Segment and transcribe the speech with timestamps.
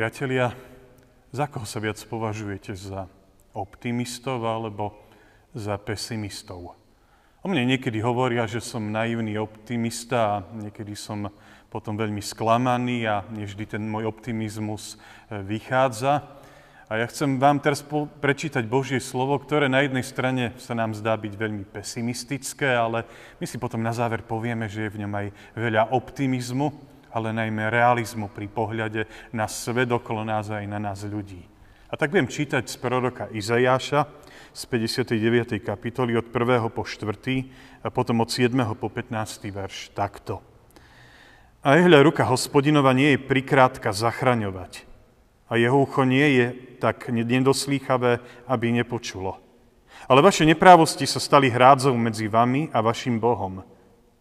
[0.00, 0.56] Priatelia,
[1.28, 2.72] za koho sa viac považujete?
[2.72, 3.04] Za
[3.52, 4.96] optimistov alebo
[5.52, 6.72] za pesimistov?
[7.44, 11.28] O mne niekedy hovoria, že som naivný optimista a niekedy som
[11.68, 16.24] potom veľmi sklamaný a nevždy ten môj optimizmus e, vychádza.
[16.88, 17.84] A ja chcem vám teraz
[18.24, 23.04] prečítať Božie slovo, ktoré na jednej strane sa nám zdá byť veľmi pesimistické, ale
[23.36, 25.26] my si potom na záver povieme, že je v ňom aj
[25.60, 31.42] veľa optimizmu ale najmä realizmu pri pohľade na svet okolo nás aj na nás ľudí.
[31.90, 34.06] A tak budem čítať z proroka Izajáša
[34.54, 35.58] z 59.
[35.58, 36.70] kapitoly od 1.
[36.70, 37.82] po 4.
[37.82, 38.54] a potom od 7.
[38.78, 39.50] po 15.
[39.50, 40.38] verš takto.
[41.60, 44.86] A ehľa ruka hospodinova nie je prikrátka zachraňovať
[45.50, 46.46] a jeho ucho nie je
[46.78, 49.36] tak nedoslýchavé, aby nepočulo.
[50.06, 53.66] Ale vaše neprávosti sa stali hrádzou medzi vami a vašim Bohom.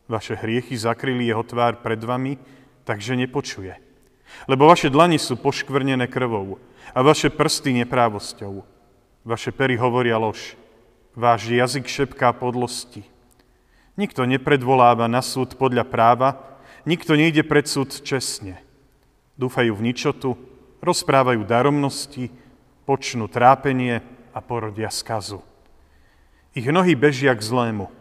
[0.10, 2.36] Vaše hriechy zakryli jeho tvár pred vami
[2.90, 3.78] takže nepočuje.
[4.50, 6.58] Lebo vaše dlani sú poškvrnené krvou
[6.90, 8.66] a vaše prsty neprávosťou.
[9.22, 10.58] Vaše pery hovoria lož.
[11.14, 13.06] Váš jazyk šepká podlosti.
[13.94, 16.58] Nikto nepredvoláva na súd podľa práva,
[16.90, 18.58] nikto nejde pred súd čestne.
[19.38, 20.34] Dúfajú v ničotu,
[20.82, 22.34] rozprávajú daromnosti,
[22.90, 24.02] počnú trápenie
[24.34, 25.46] a porodia skazu.
[26.58, 27.92] Ich nohy bežia k zlému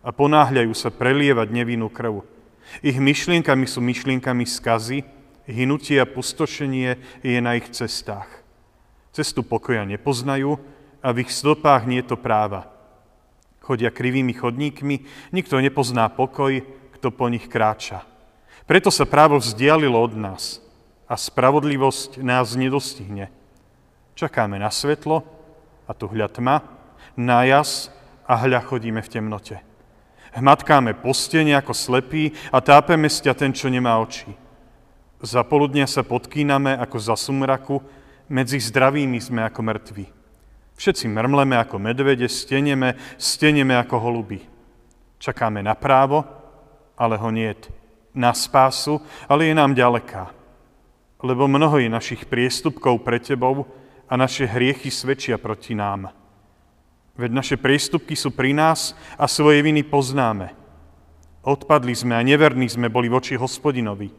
[0.00, 2.37] a ponáhľajú sa prelievať nevinnú krv.
[2.84, 5.04] Ich myšlienkami sú myšlienkami skazy,
[5.48, 8.28] hynutie a pustošenie je na ich cestách.
[9.10, 10.60] Cestu pokoja nepoznajú
[11.00, 12.68] a v ich stopách nie je to práva.
[13.64, 16.60] Chodia krivými chodníkmi, nikto nepozná pokoj,
[16.96, 18.04] kto po nich kráča.
[18.68, 20.60] Preto sa právo vzdialilo od nás
[21.08, 23.32] a spravodlivosť nás nedostihne.
[24.12, 25.24] Čakáme na svetlo
[25.88, 26.56] a tu hľa tma,
[27.16, 27.88] na jas
[28.28, 29.67] a hľa chodíme v temnote.
[30.36, 34.28] Hmatkáme postene ako slepí a tápeme sťa ten, čo nemá oči.
[35.18, 37.82] Za poludnia sa podkýname ako za sumraku,
[38.28, 40.06] medzi zdravými sme ako mŕtvi.
[40.78, 44.44] Všetci mrmleme ako medvede, steneme, steneme ako holuby.
[45.18, 46.22] Čakáme na právo,
[46.94, 47.66] ale ho niet.
[48.14, 50.30] Na spásu, ale je nám ďaleká.
[51.18, 53.66] Lebo mnoho je našich priestupkov pre tebou
[54.06, 56.14] a naše hriechy svedčia proti nám.
[57.18, 60.54] Veď naše priestupky sú pri nás a svoje viny poznáme.
[61.42, 64.14] Odpadli sme a neverní sme boli voči hospodinovi.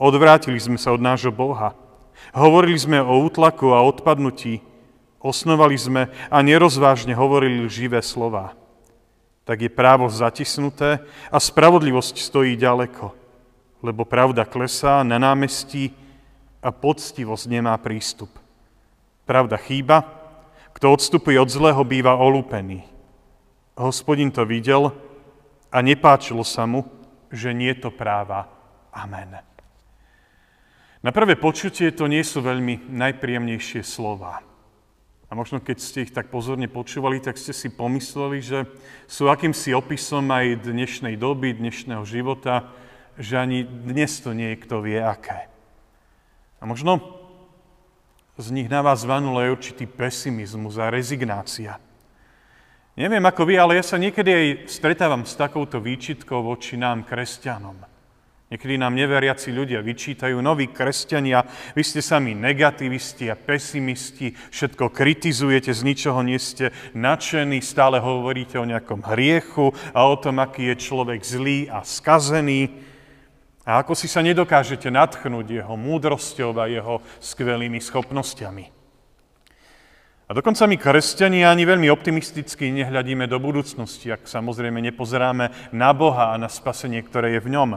[0.00, 1.76] Odvrátili sme sa od nášho Boha.
[2.32, 4.64] Hovorili sme o útlaku a odpadnutí.
[5.20, 8.56] Osnovali sme a nerozvážne hovorili živé slova.
[9.44, 13.12] Tak je právo zatisnuté a spravodlivosť stojí ďaleko,
[13.84, 15.92] lebo pravda klesá na námestí
[16.64, 18.32] a poctivosť nemá prístup.
[19.28, 20.19] Pravda chýba,
[20.80, 22.80] kto odstupuje od zlého, býva olúpený.
[23.76, 24.96] Hospodin to videl
[25.68, 26.88] a nepáčilo sa mu,
[27.28, 28.48] že nie to práva.
[28.88, 29.44] Amen.
[31.04, 34.40] Na prvé počutie to nie sú veľmi najpríjemnejšie slova.
[35.28, 38.64] A možno keď ste ich tak pozorne počúvali, tak ste si pomysleli, že
[39.04, 42.72] sú akýmsi opisom aj dnešnej doby, dnešného života,
[43.20, 45.44] že ani dnes to nie je kto vie aké.
[46.56, 47.19] A možno
[48.40, 51.76] z nich na vás vanul aj určitý pesimizmus a rezignácia.
[52.96, 57.76] Neviem ako vy, ale ja sa niekedy aj stretávam s takouto výčitkou voči nám, kresťanom.
[58.50, 65.70] Niekedy nám neveriaci ľudia vyčítajú, noví kresťania, vy ste sami negativisti a pesimisti, všetko kritizujete,
[65.70, 70.82] z ničoho nie ste nadšení, stále hovoríte o nejakom hriechu a o tom, aký je
[70.82, 72.89] človek zlý a skazený.
[73.68, 78.80] A ako si sa nedokážete natchnúť jeho múdrosťou a jeho skvelými schopnosťami.
[80.26, 86.30] A dokonca my, kresťania, ani veľmi optimisticky nehľadíme do budúcnosti, ak samozrejme nepozeráme na Boha
[86.30, 87.70] a na spasenie, ktoré je v ňom.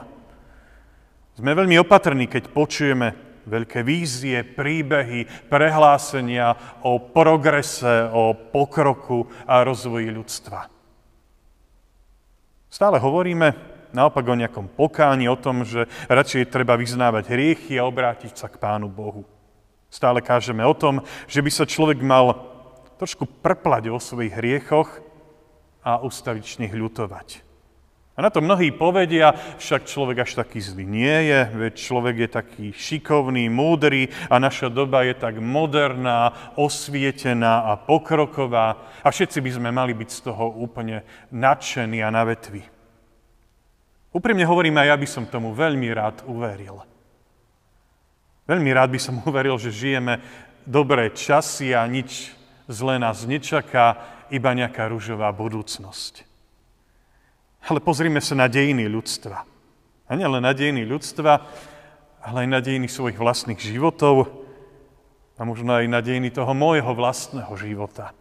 [1.34, 10.14] Sme veľmi opatrní, keď počujeme veľké vízie, príbehy, prehlásenia o progrese, o pokroku a rozvoji
[10.14, 10.70] ľudstva.
[12.70, 18.34] Stále hovoríme, naopak o nejakom pokáni, o tom, že radšej treba vyznávať hriechy a obrátiť
[18.36, 19.24] sa k Pánu Bohu.
[19.94, 22.50] Stále kážeme o tom, že by sa človek mal
[22.98, 24.90] trošku prplať o svojich hriechoch
[25.86, 27.46] a ustavične ľutovať.
[28.14, 32.30] A na to mnohí povedia, však človek až taký zlý nie je, veď človek je
[32.30, 39.52] taký šikovný, múdry a naša doba je tak moderná, osvietená a pokroková a všetci by
[39.58, 41.02] sme mali byť z toho úplne
[41.34, 42.73] nadšení a na vetvi.
[44.14, 46.86] Úprimne hovorím, aj ja by som tomu veľmi rád uveril.
[48.46, 50.22] Veľmi rád by som uveril, že žijeme
[50.64, 52.32] dobré časy a nič
[52.70, 53.98] zlé nás nečaká,
[54.30, 56.26] iba nejaká rúžová budúcnosť.
[57.70, 59.46] Ale pozrime sa na dejiny ľudstva.
[60.08, 61.42] A nielen na dejiny ľudstva,
[62.24, 64.46] ale aj na dejiny svojich vlastných životov
[65.34, 68.14] A možno aj na dejiny toho môjho vlastného života.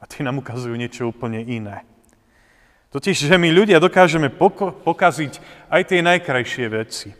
[0.00, 1.84] A tie nám ukazujú niečo úplne iné.
[2.94, 4.30] Totiž, že my ľudia dokážeme
[4.86, 7.10] pokaziť aj tie najkrajšie veci.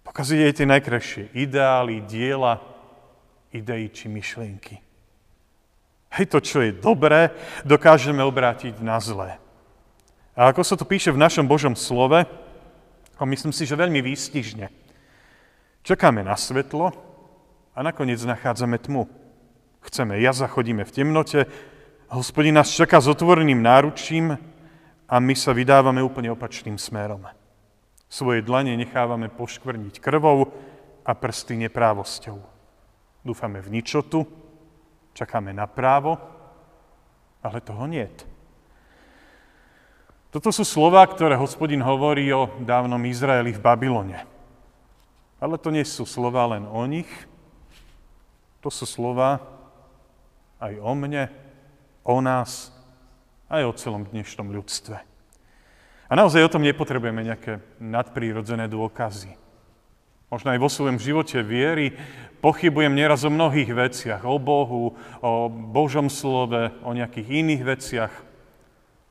[0.00, 2.56] Pokaziť aj tie najkrajšie ideály, diela,
[3.52, 4.80] idei či myšlienky.
[6.16, 7.36] Hej, to, čo je dobré,
[7.68, 9.36] dokážeme obrátiť na zlé.
[10.32, 12.24] A ako sa to píše v našom Božom slove,
[13.16, 14.72] a myslím si, že veľmi výstižne,
[15.84, 16.96] čakáme na svetlo
[17.76, 19.04] a nakoniec nachádzame tmu.
[19.84, 21.44] Chceme jaza, chodíme v temnote,
[22.10, 24.38] hospodin nás čaká s otvoreným náručím
[25.06, 27.26] a my sa vydávame úplne opačným smerom.
[28.06, 30.54] Svoje dlane nechávame poškvrniť krvou
[31.02, 32.38] a prsty neprávosťou.
[33.26, 34.22] Dúfame v ničotu,
[35.14, 36.18] čakáme na právo,
[37.42, 38.26] ale toho niet.
[40.30, 44.18] Toto sú slova, ktoré hospodin hovorí o dávnom Izraeli v Babylone.
[45.40, 47.08] Ale to nie sú slova len o nich,
[48.60, 49.40] to sú slova
[50.60, 51.45] aj o mne,
[52.06, 52.70] o nás,
[53.50, 55.02] aj o celom dnešnom ľudstve.
[56.06, 59.34] A naozaj o tom nepotrebujeme nejaké nadprírodzené dôkazy.
[60.30, 61.98] Možno aj vo svojom živote viery
[62.38, 68.12] pochybujem nieraz o mnohých veciach, o Bohu, o Božom slove, o nejakých iných veciach,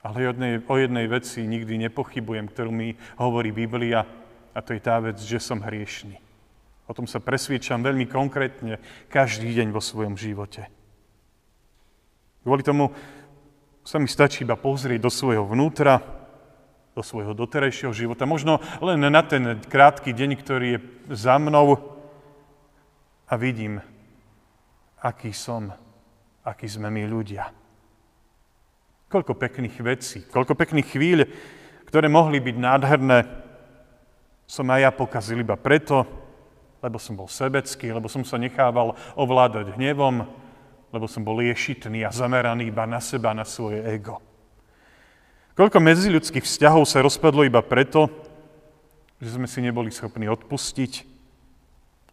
[0.03, 4.07] ale o jednej, o jednej veci nikdy nepochybujem, ktorú mi hovorí Biblia,
[4.56, 6.15] a to je tá vec, že som hriešný.
[6.88, 8.80] O tom sa presviečam veľmi konkrétne
[9.12, 10.71] každý deň vo svojom živote.
[12.45, 12.94] Kvôli tomu
[13.81, 15.97] sa mi stačí iba pozrieť do svojho vnútra,
[16.94, 21.74] do svojho doterajšieho života, možno len na ten krátky deň, ktorý je za mnou
[23.25, 23.81] a vidím,
[25.01, 25.74] aký som,
[26.45, 27.50] aký sme my ľudia.
[29.09, 31.25] Koľko pekných vecí, koľko pekných chvíľ,
[31.89, 33.19] ktoré mohli byť nádherné,
[34.45, 36.06] som aj ja pokazil iba preto,
[36.77, 40.44] lebo som bol sebecký, lebo som sa nechával ovládať hnevom,
[40.95, 44.24] lebo som bol liešitný a zameraný iba na seba, na svoje ego.
[45.59, 48.07] Koľko medziľudských vzťahov sa rozpadlo iba preto,
[49.19, 51.03] že sme si neboli schopní odpustiť,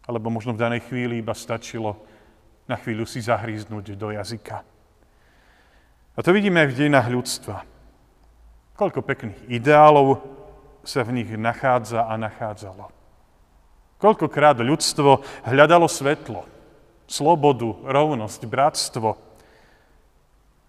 [0.03, 2.03] alebo možno v danej chvíli iba stačilo
[2.67, 4.67] na chvíľu si zahríznúť do jazyka.
[6.13, 7.57] A to vidíme aj v dejinách ľudstva.
[8.75, 10.19] Koľko pekných ideálov
[10.83, 12.91] sa v nich nachádza a nachádzalo.
[13.99, 16.43] Koľkokrát ľudstvo hľadalo svetlo,
[17.07, 19.09] slobodu, rovnosť, bratstvo.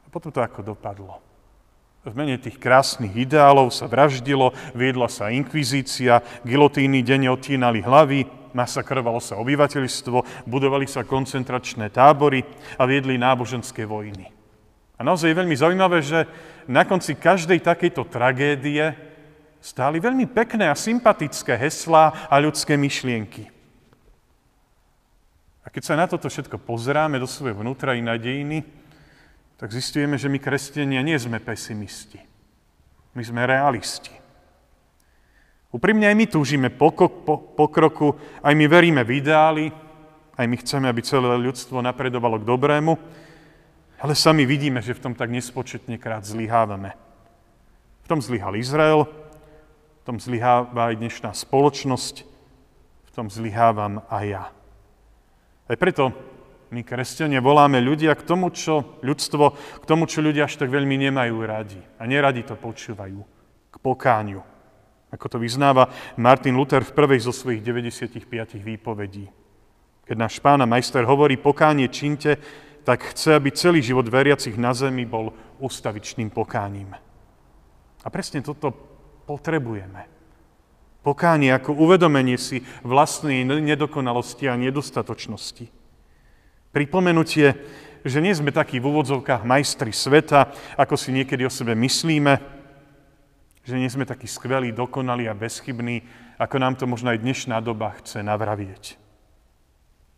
[0.05, 1.21] A potom to ako dopadlo.
[2.05, 9.25] V mene tých krásnych ideálov sa vraždilo, viedla sa inkvizícia, gilotíny denne otínali hlavy, masakrovalo
[9.25, 12.45] sa obyvateľstvo, budovali sa koncentračné tábory
[12.77, 14.29] a viedli náboženské vojny.
[14.95, 16.29] A naozaj je veľmi zaujímavé, že
[16.69, 18.95] na konci každej takejto tragédie
[19.65, 23.54] stáli veľmi pekné a sympatické heslá a ľudské myšlienky.
[25.65, 28.63] A keď sa na toto všetko pozeráme do svojho vnútra i na dejiny,
[29.57, 32.21] tak zistujeme, že my kresťania nie sme pesimisti.
[33.17, 34.13] My sme realisti.
[35.75, 38.15] Úprimne aj my túžime pokroku,
[38.45, 39.67] aj my veríme v ideály,
[40.39, 42.95] aj my chceme, aby celé ľudstvo napredovalo k dobrému,
[43.99, 46.95] ale sami vidíme, že v tom tak nespočetne krát zlyhávame.
[48.05, 52.15] V tom zlyhal Izrael, v tom zlyháva aj dnešná spoločnosť,
[53.07, 54.45] v tom zlyhávam aj ja.
[55.65, 56.13] Aj preto
[56.75, 59.45] my, kresťania, voláme ľudia k tomu, čo ľudstvo,
[59.81, 61.79] k tomu, čo ľudia až tak veľmi nemajú radi.
[62.01, 63.21] A neradi to počúvajú.
[63.71, 64.43] K pokániu.
[65.15, 65.87] Ako to vyznáva
[66.19, 69.31] Martin Luther v prvej zo svojich 95 výpovedí.
[70.05, 72.37] Keď náš pán a majster hovorí pokánie činte,
[72.85, 76.93] tak chce, aby celý život veriacich na zemi bol ustavičným pokáním.
[78.05, 78.75] A presne toto
[79.25, 80.05] potrebujeme.
[81.05, 85.69] Pokánie ako uvedomenie si vlastnej nedokonalosti a nedostatočnosti.
[86.73, 87.55] Pripomenutie,
[88.05, 90.49] že nie sme takí v úvodzovkách majstri sveta,
[90.81, 92.41] ako si niekedy o sebe myslíme,
[93.65, 96.05] že nie sme takí skvelí, dokonalí a bezchybní,
[96.41, 98.97] ako nám to možno aj dnešná doba chce navravieť.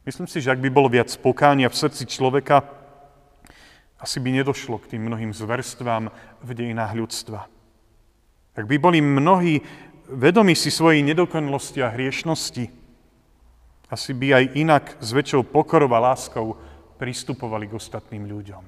[0.07, 2.62] Myslím si, že ak by bolo viac pokánia v srdci človeka,
[3.99, 6.14] asi by nedošlo k tým mnohým zverstvám
[6.47, 7.50] v dejinách ľudstva.
[8.57, 9.61] Ak by boli mnohí
[10.10, 12.70] vedomí si svojej nedokonalosti a hriešnosti,
[13.86, 16.58] asi by aj inak s väčšou pokorou a láskou
[16.98, 18.64] pristupovali k ostatným ľuďom.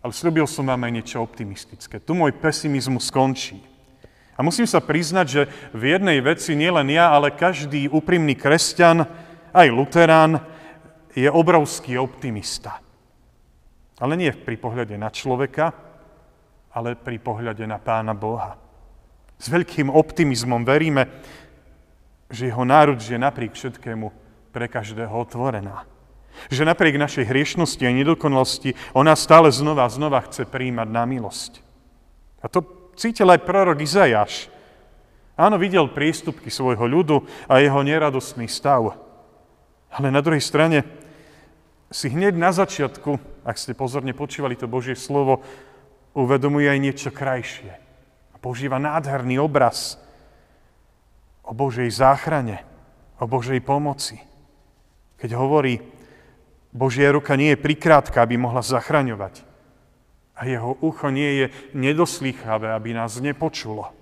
[0.00, 2.00] Ale slúbil som vám aj niečo optimistické.
[2.02, 3.60] Tu môj pesimizmus skončí.
[4.34, 5.42] A musím sa priznať, že
[5.76, 9.04] v jednej veci nielen ja, ale každý úprimný kresťan,
[9.52, 10.40] aj luterán,
[11.12, 12.80] je obrovský optimista.
[14.00, 15.76] Ale nie pri pohľade na človeka,
[16.72, 18.69] ale pri pohľade na Pána Boha.
[19.40, 21.08] S veľkým optimizmom veríme,
[22.28, 24.12] že jeho národ je napriek všetkému
[24.52, 25.88] pre každého otvorená.
[26.52, 31.64] Že napriek našej hriešnosti a nedokonalosti ona stále znova a znova chce príjmať na milosť.
[32.44, 32.62] A to
[32.94, 34.52] cítil aj prorok Izajáš.
[35.40, 38.92] Áno, videl prístupky svojho ľudu a jeho neradostný stav.
[39.88, 40.84] Ale na druhej strane
[41.90, 45.42] si hneď na začiatku, ak ste pozorne počúvali to Božie slovo,
[46.14, 47.89] uvedomuje aj niečo krajšie.
[48.40, 50.00] Používa nádherný obraz
[51.44, 52.64] o Božej záchrane,
[53.20, 54.16] o Božej pomoci.
[55.20, 55.84] Keď hovorí,
[56.72, 59.44] Božia ruka nie je prikrátka, aby mohla zachraňovať.
[60.40, 63.92] A jeho ucho nie je nedoslýchavé, aby nás nepočulo.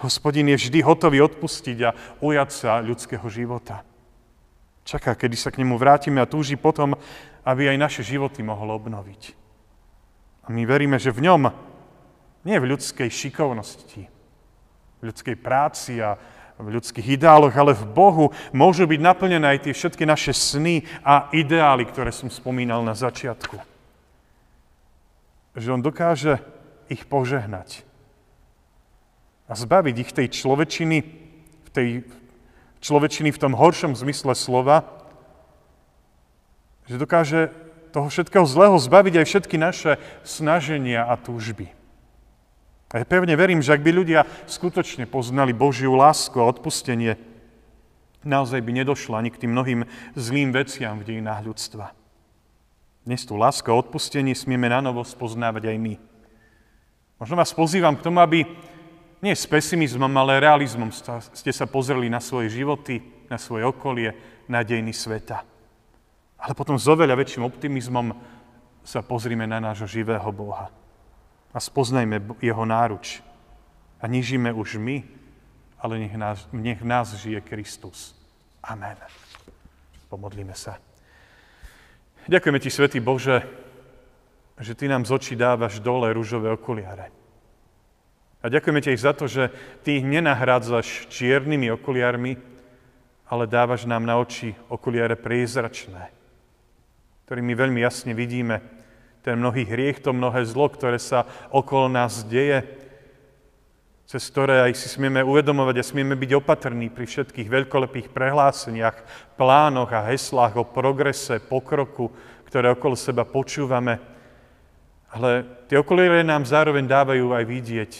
[0.00, 1.94] Hospodin je vždy hotový odpustiť a
[2.24, 3.84] ujať sa ľudského života.
[4.82, 6.96] Čaká, kedy sa k nemu vrátime a túži potom,
[7.44, 9.36] aby aj naše životy mohol obnoviť.
[10.42, 11.52] A my veríme, že v ňom,
[12.44, 14.02] nie v ľudskej šikovnosti,
[15.00, 16.16] v ľudskej práci a
[16.60, 21.32] v ľudských ideáloch, ale v Bohu môžu byť naplnené aj tie všetky naše sny a
[21.32, 23.56] ideály, ktoré som spomínal na začiatku.
[25.56, 26.40] Že On dokáže
[26.92, 27.82] ich požehnať
[29.50, 30.98] a zbaviť ich tej človečiny,
[31.66, 31.88] v tej
[32.84, 34.86] človečiny v tom horšom zmysle slova,
[36.86, 37.50] že dokáže
[37.90, 39.92] toho všetkého zlého zbaviť aj všetky naše
[40.22, 41.79] snaženia a túžby.
[42.90, 47.14] A ja pevne verím, že ak by ľudia skutočne poznali Božiu lásku a odpustenie,
[48.26, 49.86] naozaj by nedošlo ani k tým mnohým
[50.18, 51.94] zlým veciam v dejinách ľudstva.
[53.06, 55.94] Dnes tú lásku a odpustenie smieme na novo spoznávať aj my.
[57.22, 58.42] Možno vás pozývam k tomu, aby
[59.22, 62.98] nie s pesimizmom, ale realizmom ste sa pozreli na svoje životy,
[63.30, 64.18] na svoje okolie,
[64.50, 65.46] na dejiny sveta.
[66.42, 68.18] Ale potom s oveľa väčším optimizmom
[68.82, 70.79] sa pozrime na nášho živého Boha
[71.54, 73.22] a spoznajme jeho náruč.
[74.00, 75.04] A nežíme už my,
[75.80, 78.16] ale nech nás, nech nás žije Kristus.
[78.64, 78.96] Amen.
[80.08, 80.78] Pomodlíme sa.
[82.28, 83.44] Ďakujeme Ti, Svetý Bože,
[84.60, 87.12] že Ty nám z očí dávaš dole rúžové okuliare.
[88.40, 89.52] A ďakujeme Ti aj za to, že
[89.84, 92.36] Ty ich nenahrádzaš čiernymi okuliarmi,
[93.30, 96.12] ale dávaš nám na oči okuliare priezračné,
[97.24, 98.79] ktorými veľmi jasne vidíme,
[99.20, 102.64] ten mnohý hriech, to mnohé zlo, ktoré sa okolo nás deje,
[104.10, 108.96] cez ktoré aj si smieme uvedomovať a smieme byť opatrní pri všetkých veľkolepých prehláseniach,
[109.38, 112.10] plánoch a heslách o progrese, pokroku,
[112.50, 114.02] ktoré okolo seba počúvame.
[115.14, 117.92] Ale tie okuliare nám zároveň dávajú aj vidieť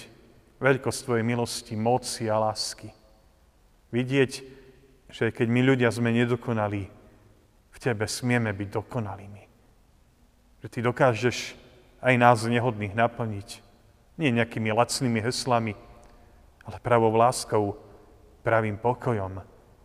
[0.59, 2.91] veľkosť Tvojej milosti, moci a lásky.
[3.95, 4.33] Vidieť,
[5.11, 6.91] že keď my ľudia sme nedokonalí,
[7.71, 9.50] v Tebe smieme byť dokonalými.
[10.61, 11.37] Že ty dokážeš
[12.05, 13.49] aj nás nehodných naplniť.
[14.21, 15.73] Nie nejakými lacnými heslami,
[16.69, 17.81] ale pravou láskou,
[18.45, 19.41] pravým pokojom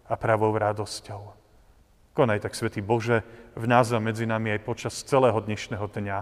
[0.06, 1.36] a pravou radosťou.
[2.16, 3.24] Konaj tak, Svetý Bože,
[3.56, 6.18] v nás a medzi nami aj počas celého dnešného dňa.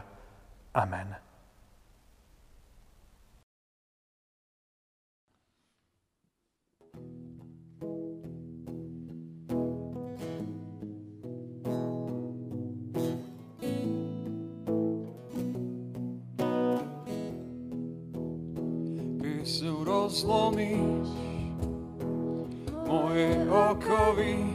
[0.73, 1.32] Amen.
[20.13, 21.09] Zlomíš
[22.85, 24.45] moje okovy,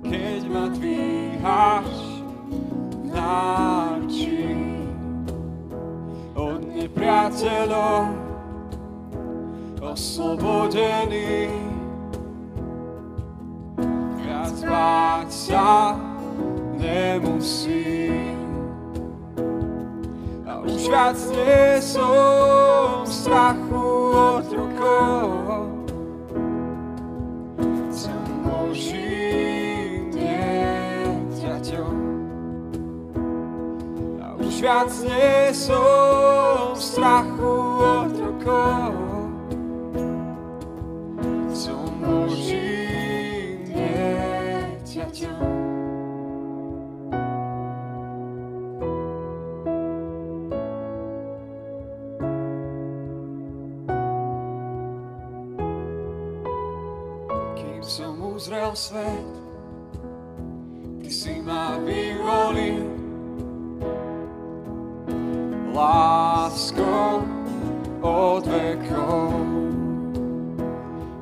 [0.00, 1.92] keď ma dvíhaš
[2.88, 4.56] v náči
[6.32, 8.16] od nepriateľov
[9.84, 11.52] oslobodený.
[14.24, 16.00] Viac báť sa
[16.80, 18.40] nemusím
[20.48, 23.03] a už viac nie som
[23.34, 25.26] strachu otrokov.
[27.90, 31.98] Som Božím dieťaťom.
[34.22, 38.94] A už viac nie som strachu otrokov.
[41.50, 45.53] Som Božím dieťaťom.
[58.34, 59.30] Uzrel svet,
[61.02, 62.82] Ty si ma vyvolil
[65.74, 67.22] láskou
[68.02, 69.30] od vekov.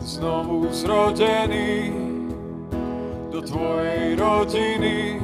[0.00, 1.92] Znovu zrodený
[3.28, 5.20] do Tvojej rodiny,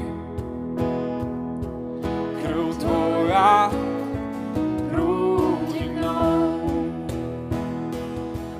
[2.45, 3.73] krv Tvoja
[4.93, 6.69] prúdi mnou.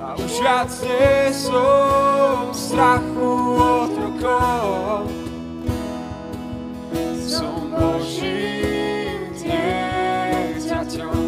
[0.01, 5.11] A už viac nie som strachu, strachu otrokov.
[7.19, 11.19] Som Božím dieťaťom.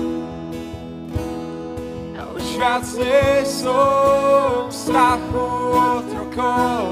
[2.15, 5.43] A už viac nie som v strachu
[5.75, 6.79] otrokov.
[6.79, 6.90] Som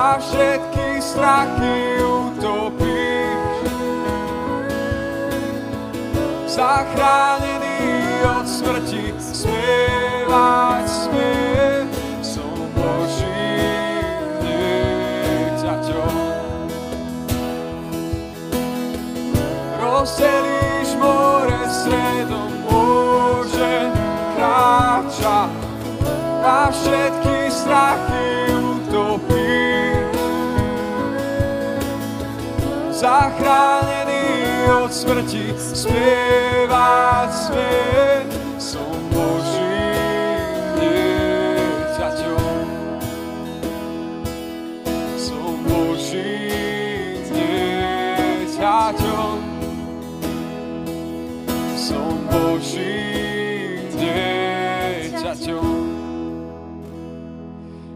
[0.00, 3.68] a všetky strachy utopíš.
[6.48, 7.84] Zachránený
[8.24, 11.84] od smrti, spievať smiev,
[12.24, 16.16] som Božím dieťaťom.
[19.84, 23.92] Rozdelíš more stredom, môžem
[24.32, 25.52] kráčať
[26.40, 28.19] a všetky strachy
[33.00, 38.28] Zachránený od smrti, spievať svet,
[38.60, 42.60] som Božím dieťaťom.
[45.16, 49.40] Som Božím dieťaťom.
[51.80, 55.72] Som Božím dieťaťom.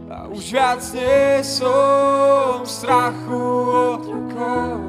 [0.09, 3.45] A už viac nie som strachu
[4.01, 4.84] otrokov.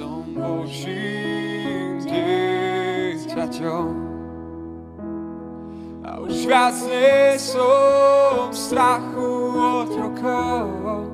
[0.00, 3.92] Som Božím dieťaťom.
[6.00, 9.28] A už viac nie som strachu
[9.84, 11.04] otrokov.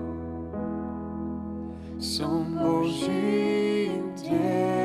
[1.99, 4.76] Som Božím dieťaťom.